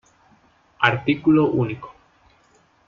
Artículo 0.79 1.51
único. 1.51 1.93